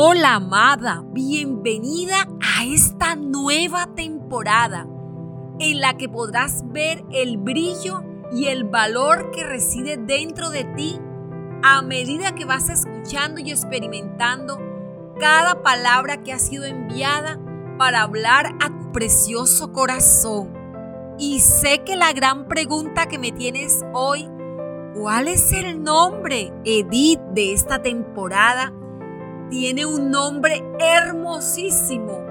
Hola 0.00 0.36
amada, 0.36 1.02
bienvenida 1.08 2.28
a 2.40 2.64
esta 2.64 3.16
nueva 3.16 3.96
temporada 3.96 4.86
en 5.58 5.80
la 5.80 5.96
que 5.96 6.08
podrás 6.08 6.62
ver 6.70 7.04
el 7.10 7.36
brillo 7.36 8.04
y 8.30 8.44
el 8.44 8.62
valor 8.62 9.32
que 9.32 9.42
reside 9.42 9.96
dentro 9.96 10.50
de 10.50 10.62
ti 10.76 11.00
a 11.64 11.82
medida 11.82 12.36
que 12.36 12.44
vas 12.44 12.68
escuchando 12.68 13.40
y 13.40 13.50
experimentando 13.50 14.60
cada 15.18 15.64
palabra 15.64 16.22
que 16.22 16.32
ha 16.32 16.38
sido 16.38 16.64
enviada 16.64 17.40
para 17.76 18.02
hablar 18.02 18.54
a 18.60 18.68
tu 18.68 18.92
precioso 18.92 19.72
corazón. 19.72 20.52
Y 21.18 21.40
sé 21.40 21.82
que 21.82 21.96
la 21.96 22.12
gran 22.12 22.46
pregunta 22.46 23.08
que 23.08 23.18
me 23.18 23.32
tienes 23.32 23.84
hoy, 23.92 24.30
¿cuál 24.94 25.26
es 25.26 25.52
el 25.52 25.82
nombre, 25.82 26.52
Edith, 26.64 27.18
de 27.34 27.52
esta 27.52 27.82
temporada? 27.82 28.72
Tiene 29.50 29.86
un 29.86 30.10
nombre 30.10 30.62
hermosísimo, 30.78 32.24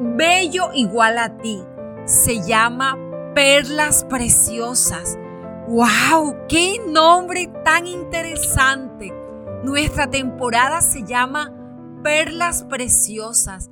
bello 0.00 0.70
igual 0.74 1.18
a 1.18 1.36
ti. 1.38 1.62
Se 2.04 2.40
llama 2.40 2.96
Perlas 3.34 4.04
Preciosas. 4.04 5.18
¡Wow! 5.68 6.34
¡Qué 6.48 6.80
nombre 6.88 7.52
tan 7.64 7.86
interesante! 7.86 9.12
Nuestra 9.62 10.08
temporada 10.08 10.80
se 10.80 11.04
llama 11.04 11.52
Perlas 12.02 12.64
Preciosas 12.64 13.70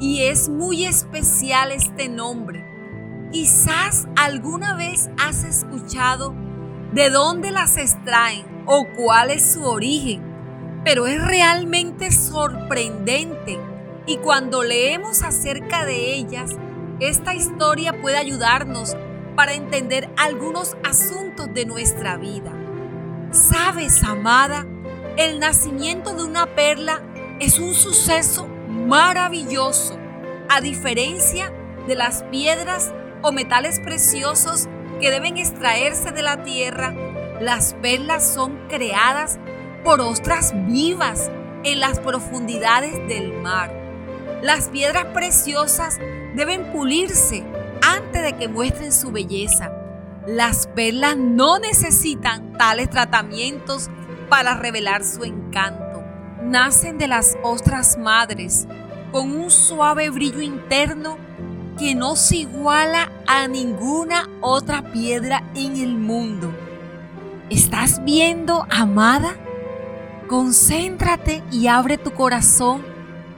y 0.00 0.22
es 0.22 0.48
muy 0.48 0.86
especial 0.86 1.72
este 1.72 2.08
nombre. 2.08 2.64
Quizás 3.32 4.08
alguna 4.16 4.76
vez 4.76 5.10
has 5.18 5.44
escuchado 5.44 6.34
de 6.92 7.10
dónde 7.10 7.50
las 7.50 7.76
extraen 7.76 8.64
o 8.66 8.86
cuál 8.96 9.30
es 9.30 9.52
su 9.52 9.64
origen 9.64 10.33
pero 10.84 11.06
es 11.06 11.22
realmente 11.24 12.12
sorprendente 12.12 13.58
y 14.06 14.18
cuando 14.18 14.62
leemos 14.62 15.22
acerca 15.22 15.84
de 15.86 16.12
ellas, 16.14 16.50
esta 17.00 17.34
historia 17.34 18.00
puede 18.02 18.18
ayudarnos 18.18 18.94
para 19.34 19.54
entender 19.54 20.10
algunos 20.16 20.76
asuntos 20.84 21.52
de 21.54 21.64
nuestra 21.64 22.18
vida. 22.18 22.52
Sabes, 23.32 24.04
amada, 24.04 24.66
el 25.16 25.40
nacimiento 25.40 26.14
de 26.14 26.22
una 26.22 26.54
perla 26.54 27.02
es 27.40 27.58
un 27.58 27.74
suceso 27.74 28.46
maravilloso, 28.68 29.98
a 30.48 30.60
diferencia 30.60 31.50
de 31.88 31.94
las 31.94 32.22
piedras 32.24 32.92
o 33.22 33.32
metales 33.32 33.80
preciosos 33.80 34.68
que 35.00 35.10
deben 35.10 35.38
extraerse 35.38 36.12
de 36.12 36.22
la 36.22 36.42
tierra, 36.42 36.94
las 37.40 37.74
perlas 37.74 38.34
son 38.34 38.68
creadas 38.68 39.38
por 39.84 40.00
ostras 40.00 40.54
vivas 40.66 41.30
en 41.62 41.78
las 41.78 42.00
profundidades 42.00 43.06
del 43.06 43.32
mar. 43.34 43.70
Las 44.42 44.68
piedras 44.68 45.04
preciosas 45.12 45.98
deben 46.34 46.72
pulirse 46.72 47.44
antes 47.82 48.22
de 48.22 48.36
que 48.36 48.48
muestren 48.48 48.92
su 48.92 49.12
belleza. 49.12 49.72
Las 50.26 50.66
perlas 50.68 51.16
no 51.18 51.58
necesitan 51.58 52.54
tales 52.54 52.88
tratamientos 52.88 53.90
para 54.30 54.54
revelar 54.54 55.04
su 55.04 55.24
encanto. 55.24 56.02
Nacen 56.42 56.98
de 56.98 57.08
las 57.08 57.36
ostras 57.42 57.98
madres 57.98 58.66
con 59.12 59.30
un 59.30 59.50
suave 59.50 60.08
brillo 60.10 60.40
interno 60.40 61.18
que 61.78 61.94
no 61.94 62.16
se 62.16 62.36
iguala 62.36 63.10
a 63.26 63.48
ninguna 63.48 64.28
otra 64.40 64.92
piedra 64.92 65.44
en 65.54 65.76
el 65.76 65.96
mundo. 65.96 66.52
¿Estás 67.50 68.02
viendo, 68.04 68.66
amada? 68.70 69.36
Concéntrate 70.28 71.42
y 71.50 71.66
abre 71.66 71.98
tu 71.98 72.12
corazón 72.12 72.82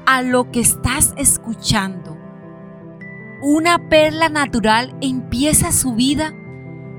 a 0.07 0.23
lo 0.23 0.51
que 0.51 0.61
estás 0.61 1.15
escuchando. 1.17 2.17
Una 3.43 3.89
perla 3.89 4.29
natural 4.29 4.97
empieza 5.01 5.73
su 5.73 5.95
vida 5.95 6.33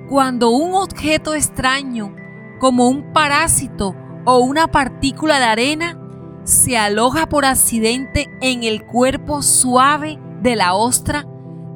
cuando 0.09 0.51
un 0.51 0.75
objeto 0.75 1.33
extraño, 1.33 2.15
como 2.59 2.89
un 2.89 3.13
parásito 3.13 3.95
o 4.25 4.39
una 4.39 4.67
partícula 4.67 5.39
de 5.39 5.45
arena, 5.45 5.99
se 6.43 6.77
aloja 6.77 7.27
por 7.27 7.45
accidente 7.45 8.29
en 8.41 8.63
el 8.63 8.85
cuerpo 8.85 9.41
suave 9.41 10.19
de 10.41 10.55
la 10.55 10.75
ostra, 10.75 11.25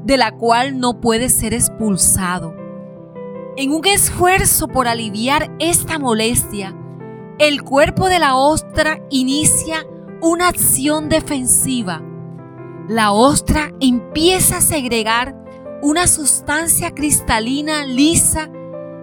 de 0.04 0.18
la 0.18 0.32
cual 0.32 0.80
no 0.80 1.02
puede 1.02 1.30
ser 1.30 1.54
expulsado. 1.54 2.56
En 3.58 3.72
un 3.72 3.86
esfuerzo 3.86 4.68
por 4.68 4.88
aliviar 4.88 5.54
esta 5.60 6.00
molestia, 6.00 6.74
el 7.42 7.64
cuerpo 7.64 8.08
de 8.08 8.20
la 8.20 8.36
ostra 8.36 9.00
inicia 9.10 9.84
una 10.22 10.48
acción 10.48 11.10
defensiva. 11.10 12.00
La 12.88 13.14
ostra 13.14 13.72
empieza 13.80 14.58
a 14.58 14.62
segregar 14.62 15.36
una 15.82 16.06
sustancia 16.06 16.92
cristalina 16.94 17.84
lisa 17.88 18.52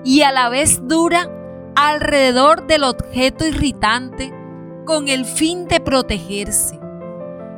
y 0.05 0.23
a 0.23 0.31
la 0.31 0.51
vez 0.51 0.87
dura 0.87 1.29
alrededor 1.75 2.69
del 2.69 2.85
objeto 2.85 3.45
irritante 3.45 4.33
con 4.85 5.09
el 5.09 5.25
fin 5.25 5.67
de 5.67 5.81
protegerse. 5.81 6.79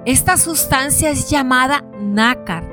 Esta 0.07 0.39
sustancia 0.39 1.11
es 1.11 1.29
llamada 1.29 1.85
nácar. 2.01 2.65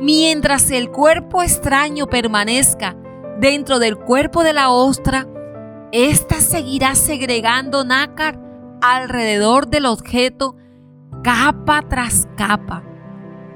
Mientras 0.00 0.68
el 0.72 0.90
cuerpo 0.90 1.44
extraño 1.44 2.08
permanezca 2.08 2.96
dentro 3.38 3.78
del 3.78 3.96
cuerpo 3.96 4.42
de 4.42 4.52
la 4.52 4.70
ostra, 4.70 5.28
esta 5.92 6.36
seguirá 6.36 6.94
segregando 6.94 7.84
nácar 7.84 8.38
alrededor 8.80 9.68
del 9.68 9.86
objeto 9.86 10.56
capa 11.24 11.82
tras 11.88 12.28
capa. 12.36 12.84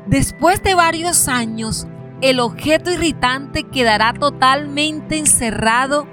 Después 0.06 0.62
de 0.62 0.74
varios 0.74 1.28
años, 1.28 1.86
el 2.20 2.40
objeto 2.40 2.90
irritante 2.90 3.64
quedará 3.64 4.12
totalmente 4.12 5.18
encerrado 5.18 6.08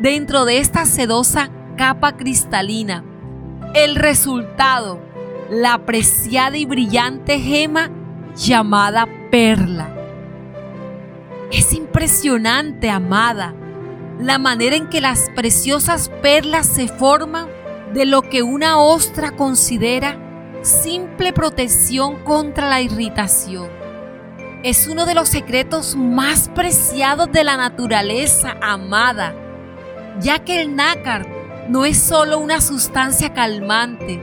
dentro 0.00 0.44
de 0.44 0.58
esta 0.58 0.86
sedosa 0.86 1.50
capa 1.76 2.16
cristalina. 2.16 3.04
El 3.74 3.94
resultado, 3.94 5.00
la 5.50 5.86
preciada 5.86 6.56
y 6.56 6.66
brillante 6.66 7.38
gema 7.38 7.90
llamada 8.34 9.06
perla. 9.30 9.94
Es 11.52 11.72
impresionante, 11.72 12.90
amada 12.90 13.54
la 14.20 14.38
manera 14.38 14.76
en 14.76 14.88
que 14.88 15.00
las 15.00 15.30
preciosas 15.34 16.10
perlas 16.20 16.66
se 16.66 16.88
forman 16.88 17.48
de 17.94 18.04
lo 18.04 18.22
que 18.22 18.42
una 18.42 18.78
ostra 18.78 19.30
considera 19.30 20.18
simple 20.62 21.32
protección 21.32 22.22
contra 22.22 22.68
la 22.68 22.82
irritación. 22.82 23.68
Es 24.62 24.86
uno 24.86 25.06
de 25.06 25.14
los 25.14 25.30
secretos 25.30 25.96
más 25.96 26.50
preciados 26.50 27.32
de 27.32 27.44
la 27.44 27.56
naturaleza 27.56 28.56
amada, 28.60 29.34
ya 30.20 30.40
que 30.40 30.60
el 30.60 30.76
nácar 30.76 31.26
no 31.70 31.86
es 31.86 31.98
solo 31.98 32.38
una 32.38 32.60
sustancia 32.60 33.32
calmante, 33.32 34.20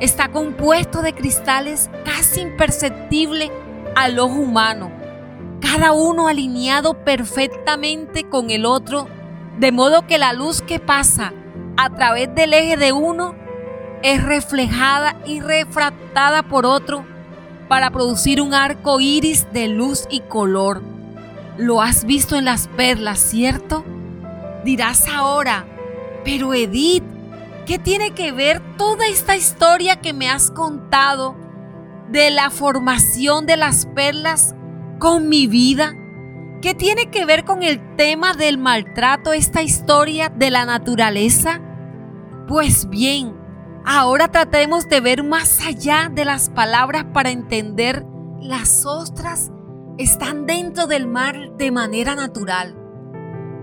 está 0.00 0.30
compuesto 0.30 1.02
de 1.02 1.12
cristales 1.12 1.90
casi 2.04 2.40
imperceptibles 2.40 3.50
al 3.94 4.18
ojo 4.18 4.36
humano, 4.36 4.90
cada 5.60 5.92
uno 5.92 6.28
alineado 6.28 7.04
perfectamente 7.04 8.24
con 8.24 8.50
el 8.50 8.64
otro 8.64 9.06
de 9.58 9.72
modo 9.72 10.06
que 10.06 10.18
la 10.18 10.32
luz 10.32 10.62
que 10.62 10.80
pasa 10.80 11.32
a 11.76 11.90
través 11.90 12.34
del 12.34 12.54
eje 12.54 12.76
de 12.76 12.92
uno 12.92 13.34
es 14.02 14.22
reflejada 14.22 15.16
y 15.24 15.40
refractada 15.40 16.42
por 16.42 16.66
otro 16.66 17.04
para 17.68 17.90
producir 17.90 18.40
un 18.40 18.52
arco 18.52 19.00
iris 19.00 19.50
de 19.52 19.68
luz 19.68 20.06
y 20.10 20.20
color. 20.20 20.82
Lo 21.56 21.80
has 21.80 22.04
visto 22.04 22.36
en 22.36 22.44
las 22.44 22.68
perlas, 22.68 23.18
¿cierto? 23.18 23.84
Dirás 24.64 25.06
ahora, 25.08 25.64
pero 26.24 26.52
Edith, 26.52 27.04
¿qué 27.66 27.78
tiene 27.78 28.10
que 28.10 28.32
ver 28.32 28.60
toda 28.76 29.06
esta 29.06 29.36
historia 29.36 29.96
que 29.96 30.12
me 30.12 30.28
has 30.28 30.50
contado 30.50 31.36
de 32.10 32.30
la 32.30 32.50
formación 32.50 33.46
de 33.46 33.56
las 33.56 33.86
perlas 33.86 34.54
con 34.98 35.28
mi 35.28 35.46
vida? 35.46 35.94
¿Qué 36.64 36.74
tiene 36.74 37.10
que 37.10 37.26
ver 37.26 37.44
con 37.44 37.62
el 37.62 37.94
tema 37.94 38.32
del 38.32 38.56
maltrato 38.56 39.34
esta 39.34 39.60
historia 39.60 40.30
de 40.30 40.50
la 40.50 40.64
naturaleza? 40.64 41.60
Pues 42.48 42.88
bien, 42.88 43.36
ahora 43.84 44.28
tratemos 44.28 44.88
de 44.88 45.00
ver 45.00 45.24
más 45.24 45.60
allá 45.66 46.10
de 46.10 46.24
las 46.24 46.48
palabras 46.48 47.04
para 47.12 47.28
entender 47.28 48.06
las 48.40 48.86
ostras 48.86 49.52
están 49.98 50.46
dentro 50.46 50.86
del 50.86 51.06
mar 51.06 51.54
de 51.58 51.70
manera 51.70 52.14
natural. 52.14 52.74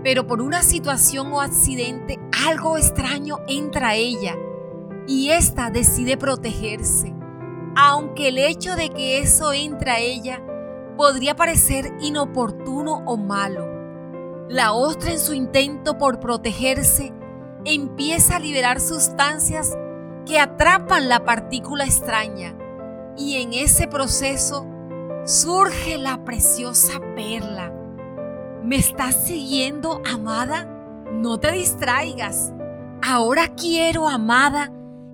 Pero 0.04 0.28
por 0.28 0.40
una 0.40 0.62
situación 0.62 1.32
o 1.32 1.40
accidente, 1.40 2.20
algo 2.46 2.78
extraño 2.78 3.38
entra 3.48 3.88
a 3.88 3.94
ella 3.96 4.36
y 5.08 5.30
ésta 5.30 5.70
decide 5.70 6.16
protegerse. 6.16 7.12
Aunque 7.74 8.28
el 8.28 8.38
hecho 8.38 8.76
de 8.76 8.90
que 8.90 9.18
eso 9.18 9.52
entra 9.52 9.94
a 9.94 9.98
ella 9.98 10.40
podría 10.96 11.36
parecer 11.36 11.92
inoportuno 12.00 13.02
o 13.06 13.16
malo. 13.16 13.66
La 14.48 14.72
ostra 14.72 15.12
en 15.12 15.18
su 15.18 15.34
intento 15.34 15.98
por 15.98 16.20
protegerse 16.20 17.12
empieza 17.64 18.36
a 18.36 18.40
liberar 18.40 18.80
sustancias 18.80 19.76
que 20.26 20.38
atrapan 20.38 21.08
la 21.08 21.24
partícula 21.24 21.84
extraña 21.84 22.54
y 23.16 23.36
en 23.36 23.52
ese 23.52 23.86
proceso 23.86 24.66
surge 25.24 25.98
la 25.98 26.24
preciosa 26.24 27.00
perla. 27.14 27.72
¿Me 28.64 28.76
estás 28.76 29.14
siguiendo, 29.24 30.00
amada? 30.10 30.64
No 31.12 31.38
te 31.38 31.52
distraigas. 31.52 32.52
Ahora 33.02 33.48
quiero, 33.48 34.08
amada, 34.08 34.72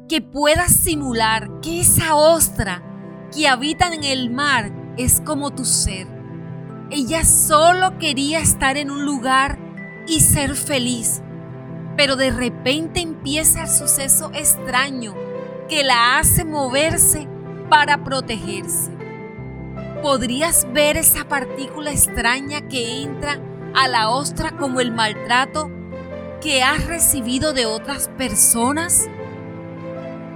que 0.08 0.20
puedas 0.20 0.72
simular 0.72 1.60
que 1.60 1.80
esa 1.80 2.14
ostra 2.14 2.82
que 3.34 3.48
habita 3.48 3.92
en 3.92 4.04
el 4.04 4.30
mar 4.30 4.72
es 4.98 5.22
como 5.24 5.52
tu 5.52 5.64
ser. 5.64 6.06
Ella 6.90 7.24
solo 7.24 7.98
quería 7.98 8.40
estar 8.40 8.76
en 8.76 8.90
un 8.90 9.04
lugar 9.04 9.58
y 10.06 10.20
ser 10.20 10.54
feliz, 10.56 11.22
pero 11.96 12.16
de 12.16 12.30
repente 12.30 13.00
empieza 13.00 13.62
el 13.62 13.68
suceso 13.68 14.30
extraño 14.34 15.14
que 15.68 15.84
la 15.84 16.18
hace 16.18 16.44
moverse 16.44 17.28
para 17.70 18.04
protegerse. 18.04 18.90
¿Podrías 20.02 20.66
ver 20.72 20.96
esa 20.96 21.24
partícula 21.28 21.90
extraña 21.90 22.62
que 22.68 23.02
entra 23.02 23.38
a 23.74 23.86
la 23.88 24.10
ostra 24.10 24.56
como 24.56 24.80
el 24.80 24.92
maltrato 24.92 25.70
que 26.40 26.62
has 26.62 26.86
recibido 26.86 27.52
de 27.52 27.66
otras 27.66 28.08
personas? 28.16 29.08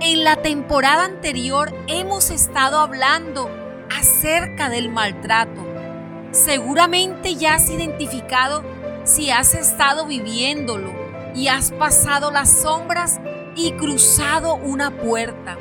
En 0.01 0.25
la 0.25 0.37
temporada 0.37 1.05
anterior 1.05 1.73
hemos 1.87 2.31
estado 2.31 2.79
hablando 2.79 3.62
acerca 4.03 4.69
del 4.69 4.91
maltrato. 4.91 5.65
Seguramente 6.33 7.37
ya 7.37 7.55
has 7.55 7.71
identificado 7.71 8.65
si 9.05 9.31
has 9.31 9.55
estado 9.55 10.07
viviéndolo 10.07 10.93
y 11.37 11.47
has 11.47 11.71
pasado 11.71 12.33
las 12.33 12.51
sombras 12.51 13.21
y 13.55 13.71
cruzado 13.73 14.57
una 14.57 14.91
puerta. 14.91 15.57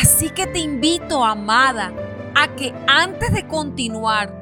Así 0.00 0.30
que 0.30 0.46
te 0.46 0.60
invito, 0.60 1.24
amada, 1.24 1.92
a 2.36 2.54
que 2.54 2.72
antes 2.86 3.32
de 3.32 3.48
continuar 3.48 4.32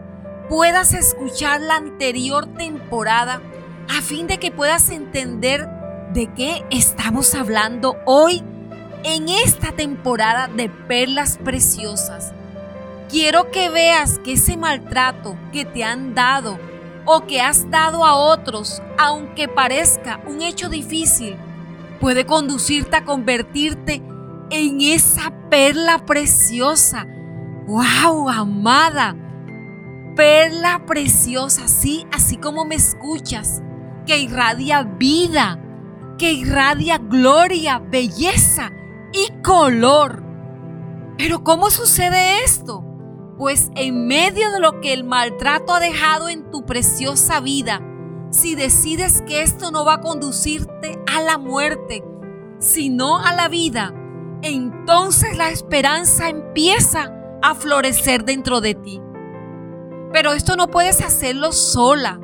puedas 0.50 0.93
escuchar 0.93 1.62
la 1.62 1.76
anterior 1.76 2.46
temporada 2.55 3.40
a 3.88 4.02
fin 4.02 4.26
de 4.26 4.38
que 4.38 4.50
puedas 4.50 4.90
entender 4.90 5.67
de 6.12 6.31
qué 6.35 6.67
estamos 6.70 7.35
hablando 7.35 7.96
hoy 8.05 8.43
en 9.05 9.31
esta 9.31 9.73
temporada 9.73 10.49
de 10.49 10.69
perlas 10.69 11.38
preciosas. 11.38 12.35
Quiero 13.12 13.53
que 13.53 13.69
veas 13.69 14.19
que 14.19 14.32
ese 14.32 14.56
maltrato 14.56 15.37
que 15.53 15.64
te 15.64 15.85
han 15.85 16.14
dado 16.14 16.59
o 17.05 17.26
que 17.26 17.41
has 17.41 17.70
dado 17.70 18.05
a 18.05 18.14
otros, 18.14 18.82
aunque 18.99 19.47
parezca 19.47 20.20
un 20.26 20.43
hecho 20.43 20.69
difícil, 20.69 21.37
puede 22.00 22.26
conducirte 22.26 22.97
a 22.97 23.05
convertirte 23.05 24.03
en 24.50 24.81
esa 24.81 25.32
perla 25.50 26.05
preciosa 26.06 27.06
¡Wow, 27.67 28.29
amada! 28.29 29.14
Perla 30.17 30.85
preciosa, 30.85 31.69
sí, 31.69 32.06
así 32.11 32.37
como 32.37 32.64
me 32.64 32.75
escuchas, 32.75 33.62
que 34.05 34.19
irradia 34.19 34.82
vida, 34.82 35.61
que 36.19 36.32
irradia 36.32 36.99
gloria, 36.99 37.79
belleza 37.79 38.73
y 39.12 39.31
color. 39.43 40.25
Pero 41.17 41.44
¿cómo 41.44 41.70
sucede 41.70 42.43
esto? 42.43 42.91
Pues 43.42 43.72
en 43.74 44.06
medio 44.06 44.52
de 44.52 44.60
lo 44.60 44.80
que 44.80 44.92
el 44.92 45.02
maltrato 45.02 45.74
ha 45.74 45.80
dejado 45.80 46.28
en 46.28 46.48
tu 46.52 46.64
preciosa 46.64 47.40
vida, 47.40 47.80
si 48.30 48.54
decides 48.54 49.20
que 49.22 49.42
esto 49.42 49.72
no 49.72 49.84
va 49.84 49.94
a 49.94 50.00
conducirte 50.00 51.02
a 51.12 51.20
la 51.22 51.38
muerte, 51.38 52.04
sino 52.60 53.18
a 53.18 53.34
la 53.34 53.48
vida, 53.48 53.92
entonces 54.42 55.36
la 55.36 55.50
esperanza 55.50 56.28
empieza 56.28 57.12
a 57.42 57.56
florecer 57.56 58.24
dentro 58.24 58.60
de 58.60 58.76
ti. 58.76 59.02
Pero 60.12 60.34
esto 60.34 60.54
no 60.54 60.68
puedes 60.68 61.00
hacerlo 61.00 61.50
sola. 61.50 62.20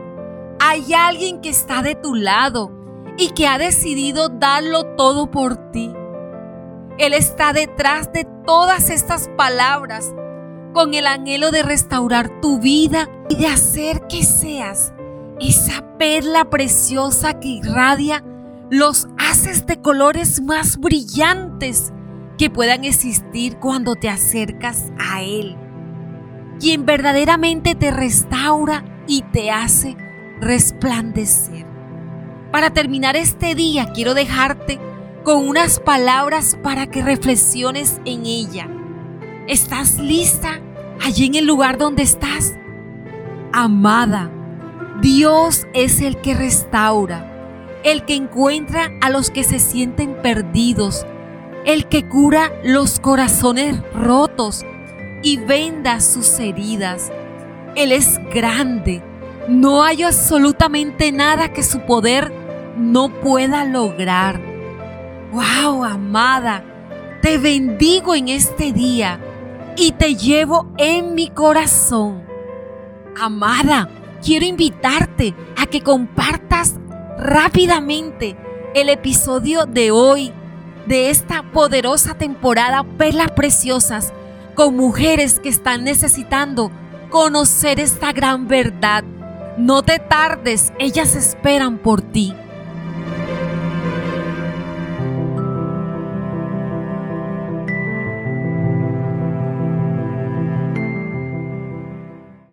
Hay 0.61 0.95
alguien 0.95 1.41
que 1.41 1.49
está 1.49 1.83
de 1.83 1.97
tu 1.97 2.15
lado 2.15 2.71
y 3.17 3.31
que 3.31 3.49
ha 3.49 3.59
decidido 3.59 4.29
darlo 4.29 4.95
todo 4.95 5.33
por 5.33 5.73
ti. 5.73 5.93
Él 6.97 7.13
está 7.13 7.53
detrás 7.53 8.13
de 8.13 8.25
todas 8.47 8.89
estas 8.89 9.29
palabras 9.37 10.15
con 10.73 10.95
el 10.95 11.07
anhelo 11.07 11.51
de 11.51 11.63
restaurar 11.63 12.41
tu 12.41 12.59
vida 12.59 13.09
y 13.29 13.37
de 13.37 13.47
hacer 13.47 14.07
que 14.09 14.23
seas 14.23 14.93
esa 15.41 15.97
perla 15.99 16.51
preciosa 16.51 17.39
que 17.41 17.49
irradia 17.49 18.25
los 18.71 19.09
haces 19.19 19.67
de 19.67 19.81
colores 19.81 20.43
más 20.43 20.79
brillantes 20.79 21.93
que 22.37 22.51
puedan 22.51 22.85
existir 22.85 23.57
cuando 23.59 23.95
te 23.95 24.09
acercas 24.09 24.93
a 24.99 25.23
Él, 25.23 25.57
quien 26.61 26.87
verdaderamente 26.87 27.75
te 27.75 27.91
restaura 27.91 28.85
y 29.07 29.23
te 29.23 29.51
hace 29.51 29.97
resplandecer. 30.41 31.67
Para 32.53 32.71
terminar 32.71 33.17
este 33.17 33.55
día 33.55 33.91
quiero 33.95 34.15
dejarte 34.15 34.79
con 35.25 35.49
unas 35.49 35.81
palabras 35.81 36.57
para 36.63 36.87
que 36.87 37.03
reflexiones 37.03 38.01
en 38.05 38.25
ella. 38.25 38.78
¿Estás 39.49 39.99
lista 39.99 40.61
allí 41.03 41.25
en 41.25 41.37
el 41.37 41.47
lugar 41.47 41.79
donde 41.79 42.03
estás? 42.03 42.55
Amada, 43.51 44.31
Dios 45.01 45.67
es 45.73 46.03
el 46.03 46.21
que 46.21 46.35
restaura, 46.35 47.81
el 47.83 48.05
que 48.05 48.15
encuentra 48.15 48.91
a 49.01 49.09
los 49.09 49.31
que 49.31 49.45
se 49.45 49.59
sienten 49.59 50.21
perdidos, 50.21 51.07
el 51.65 51.87
que 51.87 52.07
cura 52.07 52.53
los 52.63 53.01
corazones 53.01 53.81
rotos 53.95 54.67
y 55.23 55.39
venda 55.39 56.01
sus 56.01 56.39
heridas. 56.39 57.11
Él 57.75 57.93
es 57.93 58.21
grande. 58.31 59.03
No 59.49 59.83
hay 59.83 60.03
absolutamente 60.03 61.11
nada 61.11 61.55
que 61.55 61.63
su 61.63 61.81
poder 61.87 62.35
no 62.77 63.09
pueda 63.09 63.65
lograr. 63.65 64.43
¡Wow, 65.33 65.85
amada! 65.85 66.63
Te 67.23 67.39
bendigo 67.39 68.15
en 68.15 68.29
este 68.29 68.75
día 68.75 69.19
y 69.79 69.93
te 69.93 70.17
llevo 70.17 70.67
en 70.77 71.15
mi 71.15 71.29
corazón. 71.29 72.27
Amada, 73.19 73.89
quiero 74.25 74.45
invitarte 74.45 75.35
a 75.57 75.67
que 75.67 75.83
compartas 75.83 76.75
rápidamente 77.17 78.37
el 78.75 78.89
episodio 78.89 79.67
de 79.67 79.93
hoy 79.93 80.33
de 80.87 81.11
esta 81.11 81.53
poderosa 81.53 82.15
temporada 82.15 82.83
Perlas 82.83 83.31
Preciosas 83.31 84.13
con 84.55 84.77
mujeres 84.77 85.39
que 85.39 85.49
están 85.49 85.85
necesitando 85.85 86.73
conocer 87.09 87.79
esta 87.79 88.13
gran 88.13 88.49
verdad. 88.49 89.05
No 89.57 89.83
te 89.83 90.01
tardes, 90.01 90.73
ellas 90.81 91.15
esperan 91.15 91.79
por 91.79 92.03
ti. 92.03 92.35